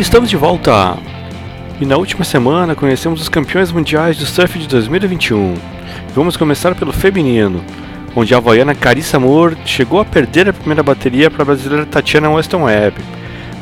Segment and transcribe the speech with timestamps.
[0.00, 0.98] estamos de volta!
[1.80, 5.54] E na última semana conhecemos os campeões mundiais do surf de 2021.
[6.14, 7.64] Vamos começar pelo feminino,
[8.14, 12.28] onde a havaiana Carissa Moore chegou a perder a primeira bateria para a brasileira Tatiana
[12.28, 12.96] Weston Webb,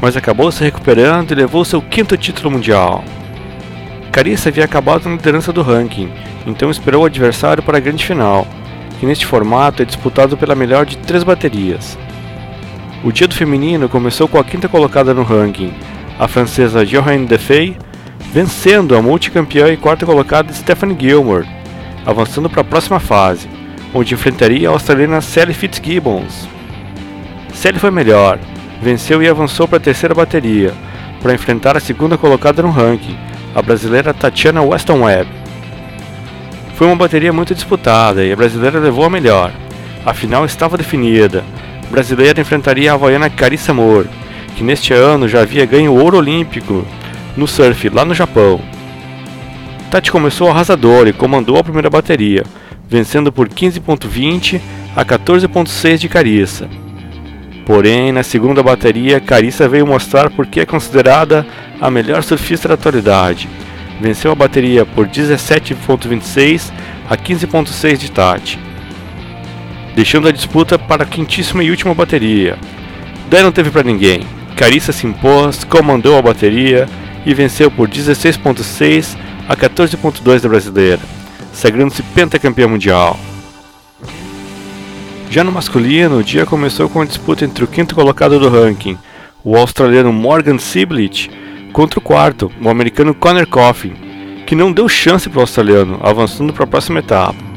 [0.00, 3.04] mas acabou se recuperando e levou seu quinto título mundial.
[4.10, 6.10] Carissa havia acabado na liderança do ranking,
[6.46, 8.46] então esperou o adversário para a grande final,
[8.98, 11.98] que neste formato é disputado pela melhor de três baterias.
[13.04, 15.74] O dia do feminino começou com a quinta colocada no ranking,
[16.22, 17.76] a francesa Johanne Defey,
[18.32, 21.48] vencendo a multicampeã e quarta colocada Stephanie Gilmore,
[22.06, 23.50] avançando para a próxima fase,
[23.92, 26.48] onde enfrentaria a australiana Sally Fitzgibbons.
[27.52, 28.38] Sally foi melhor,
[28.80, 30.72] venceu e avançou para a terceira bateria,
[31.20, 33.18] para enfrentar a segunda colocada no ranking,
[33.52, 35.28] a brasileira Tatiana Weston Webb.
[36.76, 39.50] Foi uma bateria muito disputada e a brasileira levou a melhor.
[40.06, 41.42] A final estava definida,
[41.90, 44.21] brasileira enfrentaria a havaiana Carissa Moore,
[44.56, 46.86] que neste ano já havia ganho ouro olímpico
[47.36, 48.60] no surf lá no Japão.
[49.90, 52.44] Tati começou arrasador e comandou a primeira bateria,
[52.88, 54.60] vencendo por 15.20
[54.96, 56.68] a 14.6 de Carissa.
[57.66, 61.46] Porém, na segunda bateria, Carissa veio mostrar por que é considerada
[61.80, 63.48] a melhor surfista da atualidade.
[64.00, 66.72] Venceu a bateria por 17.26
[67.08, 68.72] a 15.6 de Tati
[69.94, 72.58] deixando a disputa para a quintíssima e última bateria.
[73.28, 74.22] Daí não teve para ninguém.
[74.56, 76.88] Carissa se impôs, comandou a bateria
[77.24, 79.16] e venceu por 16.6
[79.48, 81.00] a 14.2 da brasileira,
[81.52, 83.18] sagrando-se pentacampeã mundial.
[85.30, 88.98] Já no masculino, o dia começou com a disputa entre o quinto colocado do ranking,
[89.42, 91.30] o australiano Morgan Siblit,
[91.72, 93.94] contra o quarto, o americano Connor Coffin,
[94.46, 97.52] que não deu chance para o australiano, avançando para a próxima etapa.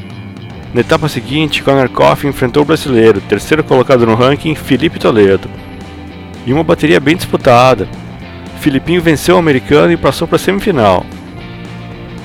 [0.72, 5.48] Na etapa seguinte, Conor Coffey enfrentou o brasileiro, terceiro colocado no ranking, Felipe Toledo.
[6.46, 7.88] E uma bateria bem disputada.
[8.60, 11.04] Filipinho venceu o americano e passou para a semifinal.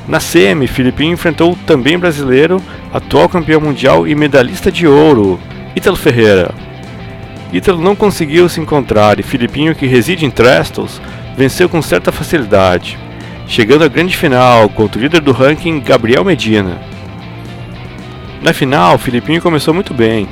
[0.07, 2.61] Na semi, Filipinho enfrentou o também brasileiro,
[2.93, 5.39] atual campeão mundial e medalhista de ouro,
[5.75, 6.53] Ítalo Ferreira.
[7.53, 11.01] Ítalo não conseguiu se encontrar e Filipinho, que reside em Trestles,
[11.37, 12.97] venceu com certa facilidade,
[13.47, 16.81] chegando à grande final contra o líder do ranking, Gabriel Medina.
[18.41, 20.27] Na final, Filipinho começou muito bem,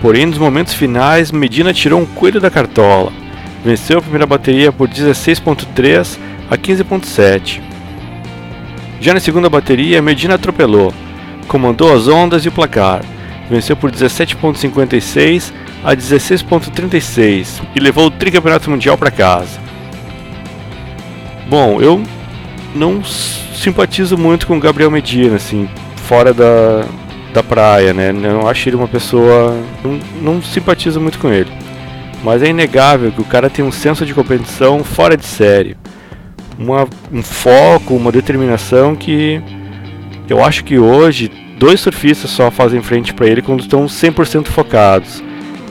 [0.00, 3.21] porém nos momentos finais Medina tirou um coelho da cartola.
[3.64, 6.18] Venceu a primeira bateria por 16.3
[6.50, 7.60] a 15.7.
[9.00, 10.92] Já na segunda bateria, Medina atropelou,
[11.46, 13.02] comandou as ondas e o placar.
[13.48, 15.52] Venceu por 17.56
[15.84, 19.60] a 16.36 e levou o tricampeonato mundial para casa.
[21.48, 22.02] Bom, eu
[22.74, 26.84] não simpatizo muito com o Gabriel Medina, assim, fora da,
[27.32, 28.12] da praia, né?
[28.12, 29.56] Não acho ele uma pessoa.
[29.84, 31.50] Não, não simpatizo muito com ele.
[32.22, 35.76] Mas é inegável que o cara tem um senso de competição fora de série.
[36.58, 39.42] Uma, um foco, uma determinação que
[40.28, 45.22] eu acho que hoje dois surfistas só fazem frente para ele quando estão 100% focados.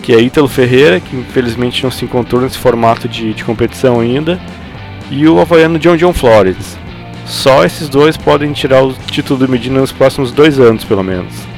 [0.01, 4.39] Que é Ítalo Ferreira, que infelizmente não se encontrou nesse formato de, de competição ainda,
[5.11, 6.77] e o havaiano John John Flores.
[7.25, 11.50] Só esses dois podem tirar o título do Medina nos próximos dois anos, pelo menos.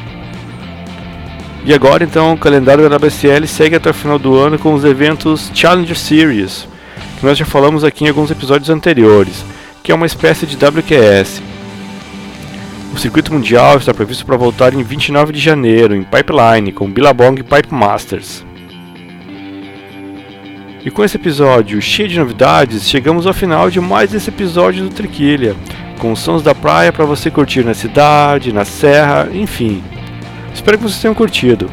[1.66, 4.84] E agora então o calendário da WSL segue até o final do ano com os
[4.84, 6.68] eventos Challenger Series,
[7.18, 9.46] que nós já falamos aqui em alguns episódios anteriores,
[9.82, 11.42] que é uma espécie de WQS.
[12.94, 17.42] O circuito mundial está previsto para voltar em 29 de janeiro em Pipeline com Billabong
[17.42, 18.46] Pipe Masters.
[20.86, 24.90] E com esse episódio cheio de novidades, chegamos ao final de mais esse episódio do
[24.90, 25.56] Triquilha,
[25.98, 29.82] com sons da praia para você curtir na cidade, na serra, enfim.
[30.54, 31.70] Espero que vocês tenham curtido.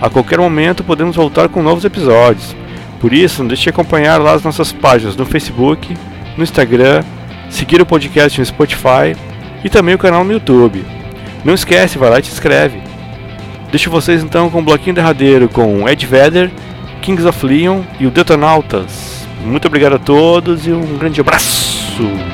[0.00, 2.56] A qualquer momento podemos voltar com novos episódios.
[3.00, 5.96] Por isso, não deixe de acompanhar lá as nossas páginas no Facebook,
[6.36, 7.02] no Instagram,
[7.48, 9.16] seguir o podcast no Spotify
[9.64, 10.84] e também o canal no YouTube.
[11.44, 12.80] Não esquece, vai lá e te inscreve.
[13.70, 16.50] Deixo vocês então com um bloquinho derradeiro com Ed Vedder,
[17.00, 19.26] Kings of Leon e o Detonautas.
[19.44, 22.29] Muito obrigado a todos e um grande abraço!